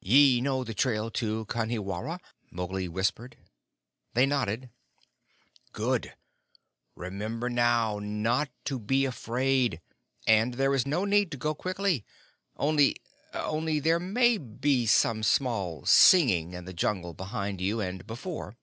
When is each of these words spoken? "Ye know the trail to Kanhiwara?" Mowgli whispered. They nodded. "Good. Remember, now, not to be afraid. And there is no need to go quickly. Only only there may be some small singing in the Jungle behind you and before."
"Ye 0.00 0.40
know 0.40 0.64
the 0.64 0.72
trail 0.72 1.10
to 1.10 1.44
Kanhiwara?" 1.44 2.18
Mowgli 2.50 2.88
whispered. 2.88 3.36
They 4.14 4.24
nodded. 4.24 4.70
"Good. 5.72 6.14
Remember, 6.96 7.50
now, 7.50 7.98
not 7.98 8.48
to 8.64 8.78
be 8.78 9.04
afraid. 9.04 9.82
And 10.26 10.54
there 10.54 10.74
is 10.74 10.86
no 10.86 11.04
need 11.04 11.30
to 11.32 11.36
go 11.36 11.54
quickly. 11.54 12.06
Only 12.56 12.96
only 13.34 13.78
there 13.78 14.00
may 14.00 14.38
be 14.38 14.86
some 14.86 15.22
small 15.22 15.84
singing 15.84 16.54
in 16.54 16.64
the 16.64 16.72
Jungle 16.72 17.12
behind 17.12 17.60
you 17.60 17.82
and 17.82 18.06
before." 18.06 18.56